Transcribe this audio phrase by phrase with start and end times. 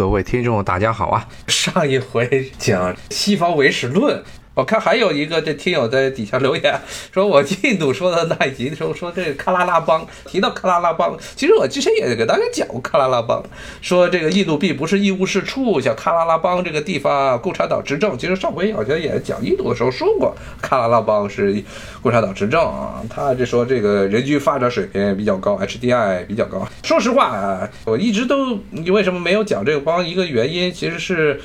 [0.00, 1.28] 各位听众，大家好啊！
[1.46, 4.24] 上一回讲西方唯史论。
[4.60, 6.78] 我看还有一个这听友在底下留言
[7.14, 13.42] 说，我印度说的那一集的时候说这个喀拉拉邦提到喀拉拉邦，其实我之前也给大家讲过喀拉拉邦，
[13.80, 18.18] 说这个印度并不是一无是处，像喀拉拉邦这个地方共产党执政。
[18.18, 21.64] 其实上回好像也讲印度的时候说过，喀拉拉邦是
[22.02, 23.02] 共产党执政啊。
[23.08, 26.68] 他这说这个人均发展水平比较高，HDI 比较高。
[26.82, 30.06] 说实话啊，我一直都你为什么没有讲这个邦？
[30.06, 31.40] 一个原因其实是。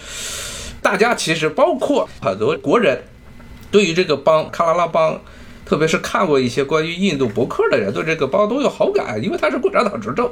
[0.85, 3.02] 大家其实包括很多国人，
[3.71, 5.20] 对于这个邦喀拉拉邦，
[5.66, 10.30] 特别是看过一些关于印度博客的人，对这个邦都有好感，因为它是共产党执政。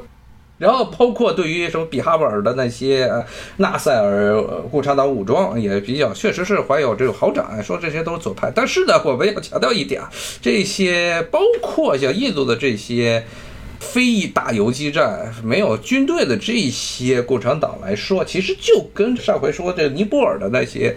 [0.60, 3.12] 然后包括对于什么比哈尔的那些
[3.58, 4.40] 纳赛尔
[4.70, 8.52] 共产党武装，也比较确实是怀有这种好感，说这些都是左派。
[8.54, 10.04] 但是呢，我们要强调一点，
[10.40, 13.26] 这些包括像印度的这些。
[13.84, 20.96] 非裔大游击战没有军队的这些共产党来说，其实就跟上回说这尼泊尔的那些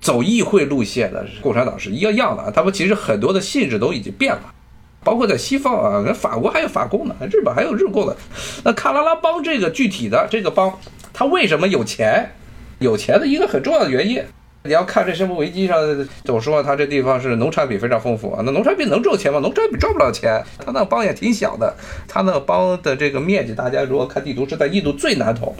[0.00, 2.50] 走议会路线的共产党是一样样的。
[2.52, 4.54] 他们其实很多的性质都已经变了，
[5.02, 8.16] 包括在西方啊，法国还有法共呢，日本还有日共呢。
[8.64, 10.78] 那卡拉拉邦这个具体的这个邦，
[11.12, 12.30] 他为什么有钱？
[12.78, 14.22] 有钱的一个很重要的原因。
[14.62, 15.78] 你要看这什么维基上
[16.22, 19.38] 总说他这地方是农产品非常丰富啊，那农产品能挣钱吗？
[19.40, 20.38] 农产品赚不了钱。
[20.58, 21.74] 他那邦也挺小的，
[22.06, 25.56] 他那邦的这个面积，大家如果看地图是在印度最南头，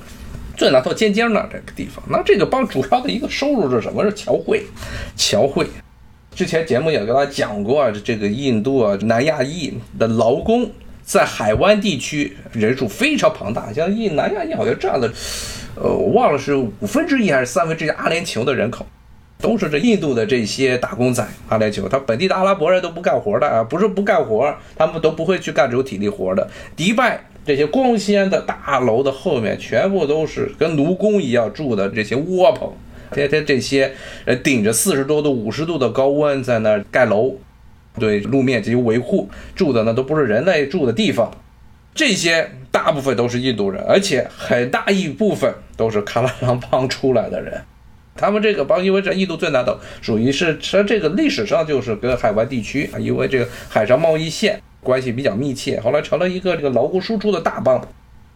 [0.54, 2.04] 最南头尖尖的这个地方。
[2.10, 4.04] 那这个邦主要的一个收入是什么？
[4.04, 4.66] 是侨汇，
[5.16, 5.66] 侨汇。
[6.34, 10.70] 之前节目也跟大家讲过啊，这个印度啊，南亚裔的劳工
[11.02, 15.10] 在海湾地区人数非常庞大，像印南亚裔好像占了。
[15.82, 18.84] 呃，我忘了是五分之一还是三分之一阿联酋的人口，
[19.40, 21.26] 都是这印度的这些打工仔。
[21.48, 26.46] 阿联酋他本地的阿拉伯人都不干活的啊，不是不干活，他们都不会去干这种体力活的。
[26.76, 32.70] 迪拜这些光鲜的大楼的后面，全部都是跟奴工一样住的这些窝棚，
[33.12, 33.90] 天天这些
[34.26, 37.36] 呃顶着四十多度、五十度的高温在那盖楼，
[37.98, 41.32] 对路面进行维护，住的那都不是人类住的地方。
[41.92, 47.58] 这些大部分都是印度人，而且很大一部分都是喀拉拉邦出来的人。
[48.14, 57.80] 他们这个邦因为在印度最南头，属于是实这个历史上就是跟海湾地区啊，因为这个海上贸易线关系比较密切，后来成了一个这个劳工输出的大邦。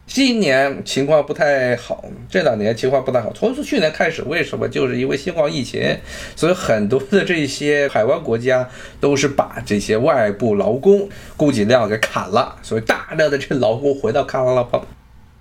[0.06, 3.32] 今年情况不太好，这两年情况不太好。
[3.32, 4.68] 从去年开始，为什么？
[4.68, 5.98] 就是因为新冠疫情，
[6.36, 8.68] 所以很多的这些海湾国家
[9.00, 14.86] 都是把这些外部劳工供给量给砍了，所以大量的这劳工回到喀拉拉邦，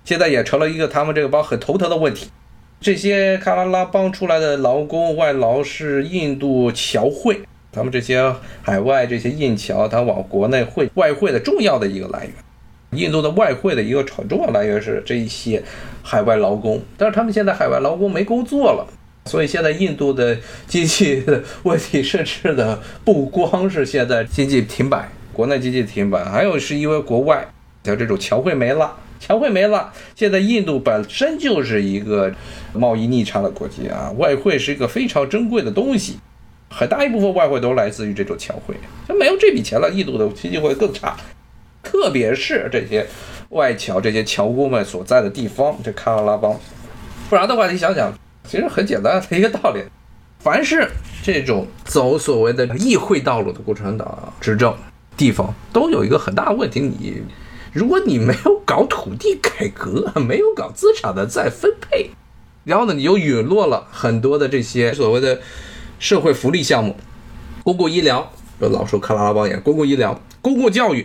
[0.04, 2.28] 现在也成了一个他们这个帮很头疼的问题。
[2.80, 7.40] 这些喀拉拉帮出来的劳工外劳是印度侨汇，
[7.72, 12.34] 他们这些海外这些印侨，他往国内汇外汇的重要的一个来源。
[12.90, 15.60] 印度的外汇的一个很重要来源是这一些
[16.02, 18.86] 海外劳工，但是他们现在海外劳工没工作了，
[19.24, 20.36] 所以现在印度的
[20.68, 27.48] 经济的问题，甚至的不光是现在经济停摆，国内经济停摆，还有是因为国外
[27.82, 28.94] 像这种侨汇没了，
[29.26, 32.30] 侨汇没了，现在印度本身就是一个
[32.74, 36.18] 贸易逆差的国家啊，外汇是一个非常珍贵的东西，
[36.68, 38.74] 很大一部分外汇都来自于这种侨汇，
[39.08, 41.16] 就没有这笔钱了，印度的经济会更差。
[41.82, 43.06] 特别是这些
[43.48, 46.60] 外侨、这些侨工们所在的地方，这喀拉拉邦，
[47.30, 48.12] 不然的话，你想想，
[48.46, 49.80] 其实很简单的一个道理：
[50.38, 50.86] 凡是
[51.22, 54.76] 这种走所谓的议会道路的共产党执政
[55.16, 56.80] 地方，都有一个很大的问题。
[56.80, 57.22] 你
[57.74, 62.10] 如果你没有搞土地改革，没有搞资产的再分配，
[62.62, 65.40] 然后呢，你又陨落了很多的这些所谓的
[65.98, 66.94] 社会福利项目、
[67.64, 71.04] 公共医疗，老说克拉拉邦也公共医疗、公共教育。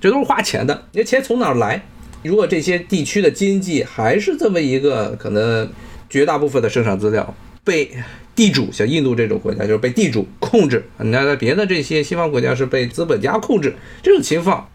[0.00, 1.82] 这都是花钱的，你钱从哪儿来？
[2.22, 5.70] 如果这些地区的经济还是这么一个，可能
[6.10, 7.34] 绝大部分的生产资料
[7.64, 7.90] 被
[8.34, 10.84] 地主，像印度这种国家就是被地主控制。
[10.98, 14.68] 你看，在别的这些西方国家是被资本家控制，这种情况，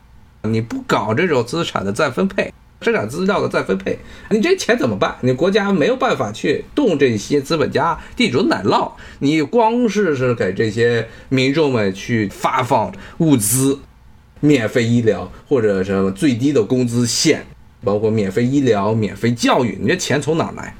[0.53, 3.97] 你不搞这种资产的再分配、生产资料的再分配，
[4.29, 5.15] 你这钱怎么办？
[5.21, 13.79] 你国家没有办法去动这些资本家、地主奶酪，你光是是给这些民众们去发放物资。
[14.39, 17.43] 免费医疗或者什么最低的工资线，
[17.83, 20.75] 包括免费医疗、免费教育，你这钱从哪来？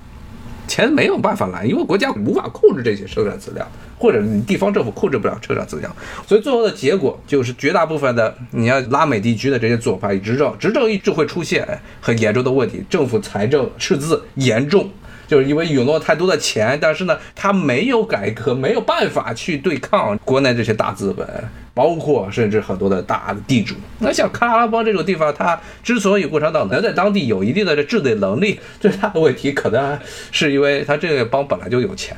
[0.77, 5.91] 钱没有办法来，因为国家无法控制这些生产资料，或者你地方政府控制不了生产资料，
[6.27, 11.67] 所以最后的结果就是绝大部分的你要拉美地区的这些左派执政，执政一直会出现
[11.99, 14.87] 很严重的问题，政府财政赤字严重，
[15.27, 21.27] 就是因为允诺太多的钱，但是呢，他没有改革，没有办法去对抗国内这些大资本，
[21.73, 23.75] 包括甚至很多的大的地主。
[23.99, 29.99] 那像喀拉拉邦这种地方，它之所以共产党能在当地有一定的这治理能力，最大的问题可能
[30.31, 32.15] 是因为他这个邦本来就有钱，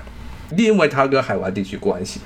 [0.56, 2.20] 因为他跟海湾地区关系。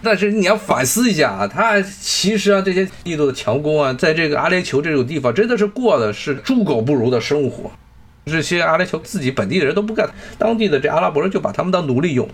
[0.00, 7.70] 但是你要反思一下啊，他其实啊，这些印度的强攻啊，在这个阿联酋这种地方，真的是过的是猪狗不如的生活。
[8.28, 10.08] 这些阿联酋自己本地的人都不干，
[10.38, 12.28] 当地的这阿拉伯人就把他们当奴隶用，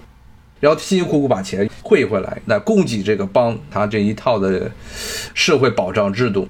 [0.61, 4.71] 然后辛辛苦苦把钱汇回来，来供给这个帮他这一套的
[5.33, 6.49] 社会保障制度。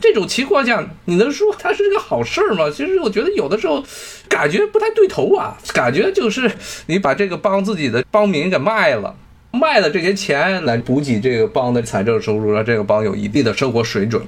[0.00, 2.70] 这种情况下，你能说它是个好事儿吗？
[2.70, 3.82] 其实我觉得有的时候
[4.28, 6.50] 感觉不太对头啊，感觉就是
[6.86, 9.16] 你把这个帮自己的帮民给卖了。
[9.52, 14.20] 卖了这些钱来补给这个帮的财政收入，让这个帮有一定的生活水准，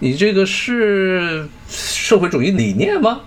[0.00, 3.20] 你这个是社会主义理念吗？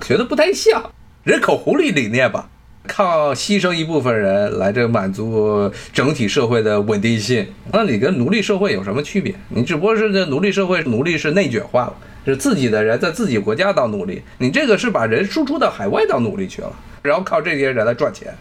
[0.00, 0.90] 觉得不太像，
[1.22, 2.48] 人口红利理念吧？
[2.86, 9.34] 靠牺牲一部分人来这满足整体社会的稳定性，那你跟奴隶社会有什么区别？
[9.48, 11.94] 你只不过是这奴隶社会，奴隶是内卷化了，
[12.26, 16.70] 是自己的人在自己国家当奴隶，你这个是把人输出到海外当奴隶去了，
[17.02, 18.34] 然后靠这些人来赚钱。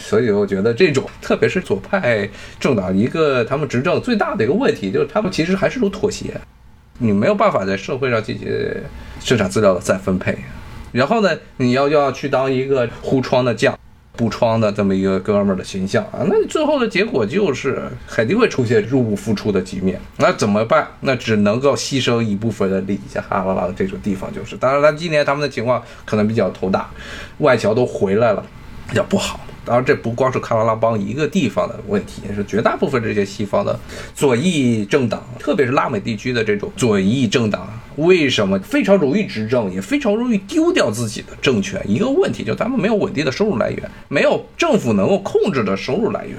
[0.00, 2.28] 所以我觉得这种，特别是左派
[2.58, 6.40] 政党，一个他们执政最大的一个问题，就是他们其实还是种妥协，
[6.98, 8.48] 你没有办法在社会上进行
[9.20, 10.36] 生产资料的再分配，
[10.92, 13.78] 然后呢，你要要去当一个护窗的将，
[14.16, 20.86] 补窗的这么一个哥们儿的形象啊，那最后的结果就是肯定会出现入不敷出的局面，那怎么办？
[21.00, 26.90] 那只能够牺牲一部分的利益，像哈拉拉这种地方就是，当然了，今年他们的情况可能比较头大，
[27.38, 28.44] 外侨都回来了，
[28.88, 29.40] 比较不好。
[29.64, 33.78] 当然，这不光是喀拉拉邦一个地方的问题，是绝大部分这些西方的
[34.14, 41.80] 左翼政党，特别是拉美地区的这种左翼政党，为什么非常容易执政，也非常容易丢掉自己的政权？
[41.86, 46.36] 一个问题就他们没有稳定的收入来源，没有政府能够控制的收入来源，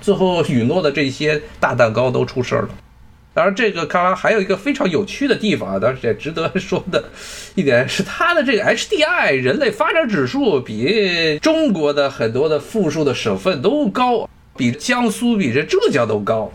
[0.00, 2.68] 最后允诺的这些大蛋糕都出事儿了。
[3.34, 7.04] 当然，这个看来还有一个非常有趣的地方啊，当然也值得说的
[7.56, 16.52] 一点是，它的这个 HDI 人类发展指数比中国的很多的富庶的省份都高，比江苏、比这浙江都高，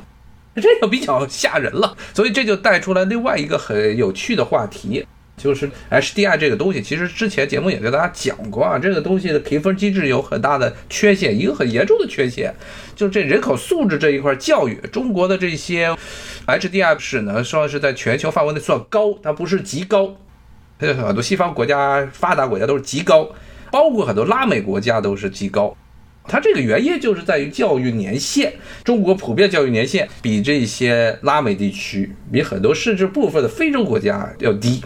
[0.56, 1.98] 这就比较吓人了。
[2.14, 5.06] 所以这就带出来另外一个很有趣的话题。
[5.42, 12.54] 就是 HDI 这个东西，其实之前节目也跟大家讲过啊，这个东西的评分机制有很大的缺陷，一个很严重的缺陷，
[12.94, 15.96] 就是这人口素质这一块教育，中国的这些
[16.57, 20.16] HDI 只能说是在全球范围内算高，它不是极高，
[20.80, 23.30] 很多西方国家发达国家都是极高，
[23.72, 25.75] 包括很多拉美国家都是极高，
[26.24, 28.54] 它这个原因就是在于教育年限，
[28.84, 34.81] 中国普遍教育年限比这些拉美地区，比很多甚至部分的非洲国家要低。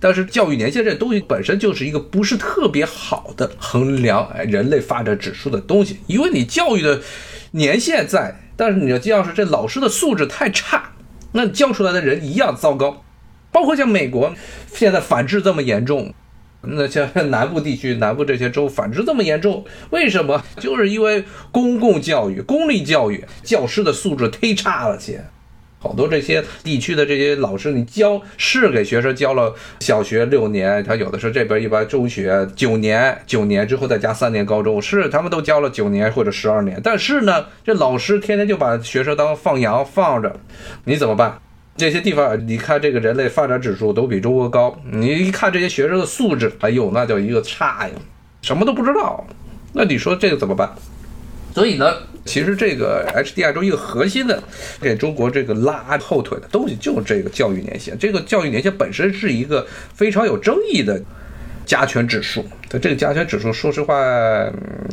[0.00, 7.00] 但是教育年限这东西本身就是一个不是特别好的衡量人类发展指数的东西，因为你教育的
[7.52, 10.90] 年限在，但是你要要是这老师的素质太差，
[11.32, 13.02] 那教出来的人一样糟糕。
[13.50, 14.34] 包括像美国
[14.72, 16.12] 现在反制这么严重，
[16.62, 20.42] 那像南部地区、南部这些州反制这么严重，为什么？
[20.58, 25.24] 就是因为公共教育、公立教育教师的素质忒差了些。
[25.84, 36.80] 好多这些地区的这些老师，你教是给学生教了小学六年，他有的是这边一般中学九年，九年之后再加三年高中，是他们都教了九年或者十二年。
[36.82, 40.40] 但是呢，这老师天天就把学生当放羊放着，
[40.84, 41.38] 你怎么办？
[41.76, 47.94] 这些地方你看这个人类发展指数都比中国高，你一看这些学生的素质，哎呦，那叫一个差呀，
[48.40, 49.22] 什么都不知道。
[49.74, 50.72] 那你说这个怎么办？
[51.52, 51.92] 所以呢？
[52.24, 54.42] 其实这个 HDI 中一个核心的
[54.80, 57.98] 给中国这个拉后腿的东西，就是这个教育年限。
[57.98, 61.00] 这个教育年限本身是一个非常有争议的
[61.66, 62.44] 加权指数。
[62.68, 63.94] 它这个加权指数，说实话，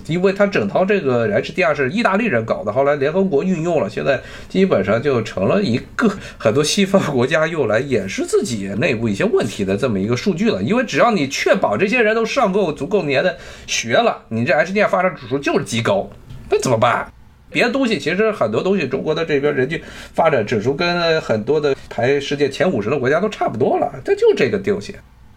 [0.05, 6.07] 因为它整套这个 HDI 是意大利人搞的，后来联合国运用了，现在基本上就成了一个
[6.37, 10.61] 很多西方国家用来掩饰自己内部一些问题的这么一个数据了。
[10.61, 13.35] 因为只要你确保这些人都上够足够年的
[13.65, 16.07] 学了，你这 HDI 发展指数就是极高，
[16.51, 17.11] 那怎么办？
[17.51, 19.79] 别的东西其实很多东西，中国的这边人均
[20.13, 24.95] 发展指数跟很多的排世界前五十的国家都差不多了，它就这个东西。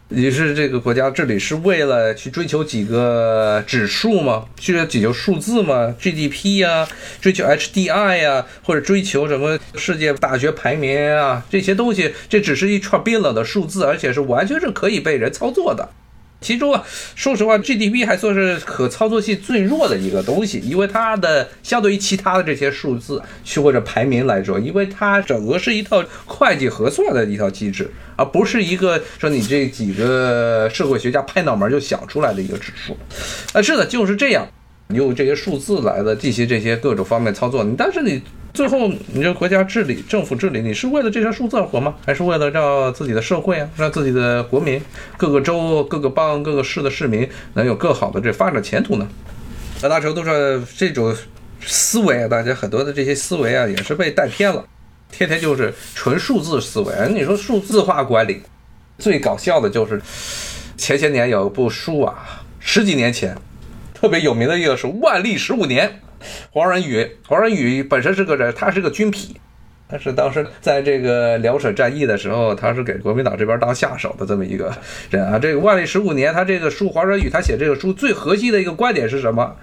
[0.08, 4.44] 你是这个国家治理是为了去追求几个指数吗？
[4.60, 6.86] 去追求数字吗？GDP 呀，
[7.22, 11.42] 追求 HDI 呀，或者追求什么世界大学排名啊？
[11.50, 15.88] 这些东西，这只是一串冰冷的数字，而且是完全是可以被人操作的。
[16.44, 16.84] 其中啊，
[17.14, 32.94] 说实话，GDP 还算是可操作性最弱的一个东西，因为它的相对于其他的这些数字去或者排名来说，因为它整个是一套会计核算的一套机制，而不是一个说你这几个社会学家拍脑门就想出来的一个指数。
[33.54, 34.46] 啊，是的，就是这样，
[34.88, 38.20] 你用这些数字来的进行这些各种方面操作，你但是你。
[38.54, 41.96] 最后，你这国家治理、政府治理，你是为了这些数字而活吗？
[42.06, 44.80] 还是为了让自己的社会啊，让自己的国民、
[45.16, 49.08] 各个州、各个邦、各个市的市民能有更好的这发展前途呢？
[49.82, 50.32] 很大程度上，
[50.76, 51.12] 这种
[51.66, 54.64] 思维啊，大家很多的这些思维啊，也是被带偏了，
[55.10, 56.94] 天天就是纯数字思维。
[57.12, 58.40] 你说数字化管理，
[58.98, 60.00] 最搞笑的就是
[60.76, 62.14] 前些年有一部书啊，
[62.60, 63.36] 十几年前
[63.92, 65.88] 特别有名的一个书《万历十五年》。
[66.50, 69.30] 黄仁宇，黄仁宇本身是个人，他是个军痞，
[69.88, 74.72] 但是当时在这个辽沈战役的时候，他是给国民党这边当下手的这么一个
[75.10, 75.38] 人啊。
[75.38, 79.56] 这个万历十五年，他这个书黄仁宇他写这个书最核心的一个观点是什么？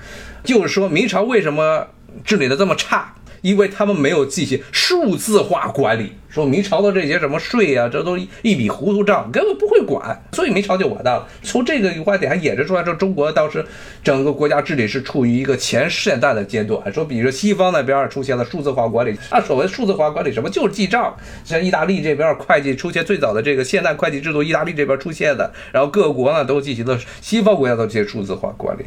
[0.44, 1.88] 就是说明朝为什么
[2.24, 3.13] 治理的这么差？
[3.41, 11.27] 因为他们没有进行数字化管理，说明朝的这些什么税啊，这都一笔糊涂账，根本不会管，所以明朝就完蛋了。
[11.41, 13.65] 从这个观点还演示出来，说中国当时
[14.03, 16.93] 整个国家治理是处于一个前现代的阶段。
[16.93, 28.83] 说，比如说西方那边出现了数字化管理，啊，所谓数字化管理什么就是记账，像意大利这边会计出现最早的这个现代会计制度，意大利这边出现的，然后各国呢都进行了西方国家都进行数字化管理，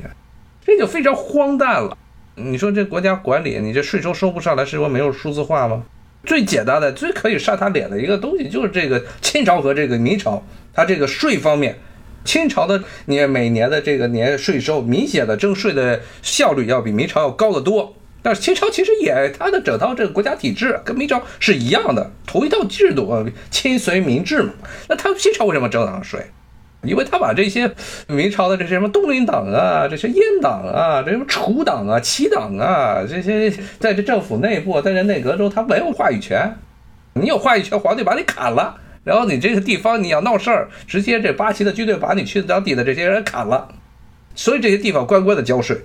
[0.64, 1.98] 这就非常荒诞了。
[2.36, 5.84] 你说这国家管理，你这税收收不上来，是因为没有数字化吗？
[6.26, 11.78] 最简单的、最可以扇他脸的一个东西，就是这个清朝和这个明朝，它这个税方面，
[12.24, 17.94] 清朝的你每年的这个年税收，明显的征税的效率要比明朝要高得多。
[18.20, 23.14] 但是清朝其实也，它的整套这个国家体制跟明朝是一样的，同一套制度，
[23.50, 24.54] 亲随明制嘛。
[24.88, 26.20] 那他清朝为什么征上税？
[26.86, 27.70] 因为他把这些
[28.06, 36.54] 明朝的这些什么东林党啊、这些阉党啊、这什么楚党啊、齐党啊，这些在这政府内部、在这内阁中，他没有话语权。
[37.14, 43.68] 你有话语权，皇帝把你砍了，然后你这个地方你要闹事儿，直接这八旗的军队把你去当地的这些人砍了。
[44.34, 45.78] 所以这些地方乖乖的交税。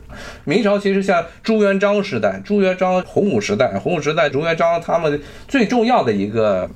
[0.43, 6.69] 明朝其实像朱元璋时代、朱元璋、洪武时代、洪武时代、朱元璋他们最重要的一个。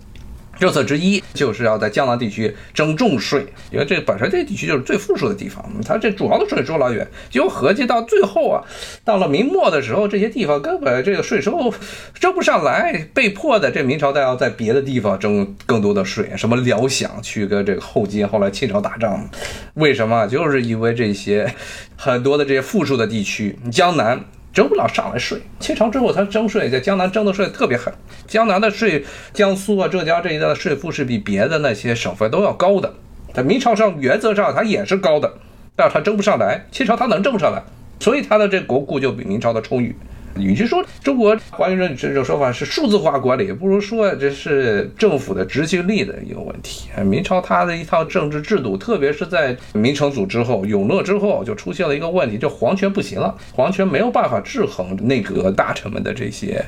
[0.59, 8.63] 政策之一就是要在江南地区征重税，因为这本身这个地区就是最富庶的地方，它这主要的税收来源，结果合计到最后啊，
[9.03, 11.73] 到了明末的时候，这些地方根本这个税收
[12.19, 19.27] 征不上来，被迫的这明朝再要在别的地方征更多的税，什么辽饷去跟这个后金后来清朝打仗，
[19.73, 20.27] 为什么？
[20.27, 21.53] 就是因为这些
[21.95, 24.23] 很多的这些富庶的地区，江南。
[24.53, 27.91] 征不了上来税，清朝之后他征税，在江南征的税特别狠。
[28.27, 32.93] 江南的税，江苏啊、浙江这一带的税负是比别的那些省份都要高的。
[33.33, 35.33] 在明朝上，原则上它也是高的，
[35.75, 36.63] 但是它征不上来。
[36.71, 37.63] 清朝它能征上来，
[37.99, 39.95] 所以它的这国库就比明朝的充裕。
[40.35, 46.89] 与其说中国华人这种说法是数字化管理，不如说这是政府的执行力的一个问题。
[47.05, 56.65] 明朝它的一套政治制度，特别是在明成祖之后、永乐之后，就出现了一个问题，就皇权不行了，皇权没有办法制衡内阁大臣们的这些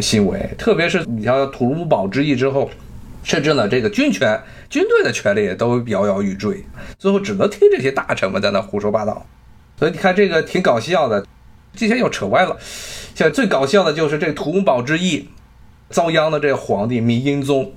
[0.00, 2.70] 行为，特别是你像土木堡之役之后，
[3.24, 6.64] 甚至呢这个军权、军队的权力都摇摇欲坠，
[6.98, 9.26] 最后只能听这些大臣们在那胡说八道。
[9.76, 11.24] 所以你看这个挺搞笑的。
[11.78, 12.56] 今天又扯歪了，
[13.14, 15.28] 现在最搞笑的就是这土木堡之役
[15.90, 17.72] 遭殃的这皇帝明英宗。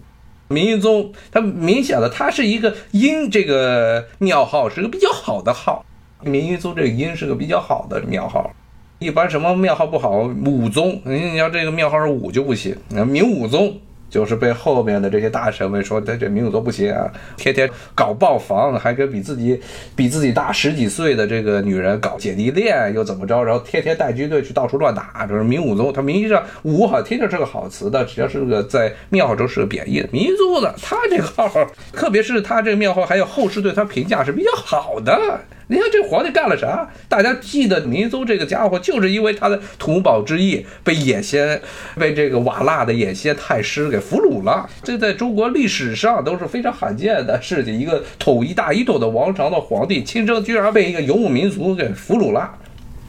[0.47, 5.85] 明英宗他明显的他是一个英这个庙号是个比较好的号，
[6.21, 8.51] 明英宗这个英是个比较好的庙号。
[8.97, 10.23] 一般什么庙号不好？
[10.45, 12.75] 武宗，你要这个庙号是武就不行。
[12.89, 13.79] 明武宗。
[14.11, 19.59] 就是被后面的这些大臣们说，他这民主都不行啊，天天搞爆房，还跟比自己
[19.95, 23.41] 比自己大十几岁的这个女人搞姐弟恋，又怎么着？
[23.41, 25.25] 然后天天带军队去到处乱打。
[25.27, 30.09] 这是明武宗，他名义上武好像听着是个好词的，实际上是个在庙中是个贬义的。
[30.11, 31.49] 民族的，他这个号，
[31.93, 35.39] 特别是他这个庙号，还有后世对他评价是比较好的。
[35.71, 36.85] 你看这皇帝干了啥？
[37.07, 41.61] 大家记得明宗这个家伙，就是因为他的土木堡之役被野仙，
[41.97, 44.69] 被这个瓦剌的野仙太师给俘虏了。
[44.83, 47.73] 这在中国历史上都是非常罕见的事情。
[47.73, 52.53] 一个统一大一统的王朝的皇帝，亲征居然被一个游牧民族给俘虏了，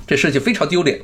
[0.06, 1.00] 这事情非常丢脸。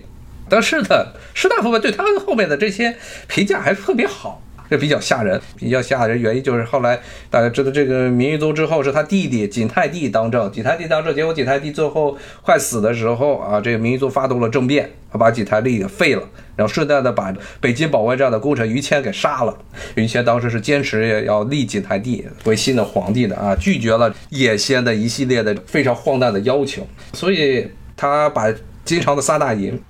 [0.49, 2.95] 但是呢，士大夫们对他后面的这些
[3.27, 4.41] 评价还是特别好。
[4.71, 6.21] 这比较吓人，比较吓人。
[6.21, 6.99] 原因就是后来
[7.31, 16.23] 大家知道这个明玉宗之后是他弟弟景泰帝当政，景泰帝当政，结果景泰帝最后快死的时候啊，这个明玉宗发动了政变，他把景泰帝给废了，
[16.55, 19.57] 然后顺带的把北京保卫战的功臣于谦给杀了。
[19.95, 28.53] 于谦当时是坚持要立景泰帝为新的皇帝的啊，拒绝了野先的一系列的非常荒诞的要求，所以他把
[28.85, 29.81] 金朝的三大营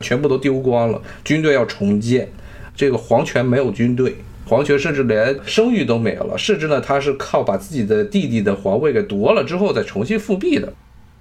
[0.00, 2.28] 全部都丢光了，军队要重建。
[2.74, 4.16] 这个皇权没有军队，
[4.46, 10.72] 皇权甚至连声誉都没有了，甚至呢，他是靠把自己的弟弟的皇位给夺了之后再重新复辟的。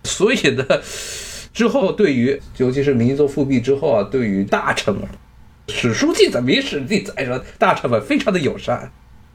[0.04, 0.66] 所以呢，
[1.54, 5.04] 之后对于尤其是民族复辟之后啊，对于大臣们，
[5.70, 8.92] 史书记载、明史记载说，大臣们非常的友善，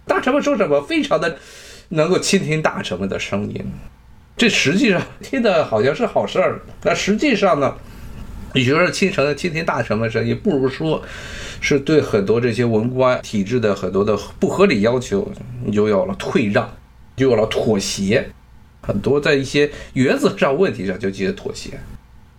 [0.07, 1.39] 大臣们说什么，非常的
[1.91, 3.65] 能够倾听大臣们的声音。
[4.37, 7.75] 这实际上听的好像是好事儿，但实际上呢？
[8.55, 11.03] 你觉得倾城倾听大臣们声音，不如说
[11.61, 15.31] 是对很多这些文官体制的很多的不合理要求，
[15.65, 16.71] 你就有了退让，
[17.17, 18.29] 就有了妥协，
[18.81, 21.79] 很多在一些原则上问题上就进行妥协，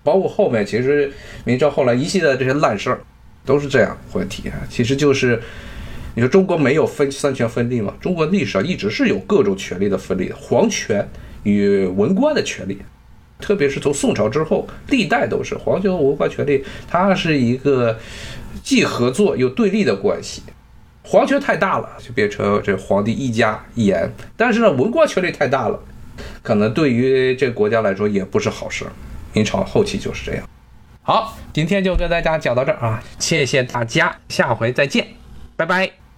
[0.03, 1.11] 包括后面其实
[1.43, 3.01] 明朝后来一系列这些烂事儿，
[3.45, 4.55] 都是这样问题啊。
[4.69, 5.41] 其实就是
[6.15, 7.93] 你说中国没有分三权分立吗？
[8.01, 11.07] 中国历史上一直是有各种权力的分立，皇权
[11.43, 12.77] 与文官的权利。
[13.39, 17.97] 特别是从宋朝之后，历代都是皇权和文官权力，它是一个
[18.69, 20.43] 既合作又对立的关系。
[21.01, 24.07] 皇权太大了，就变成这皇帝一家一言；
[24.37, 25.79] 但是呢，文官权力太大了，
[26.43, 28.85] 可能对于这个国家来说也不是好事。
[29.33, 30.47] 明朝后期就是这样。
[31.01, 35.07] 好，今天就跟大家讲到这儿啊，谢谢大家，下回再见，
[35.55, 36.08] 拜拜。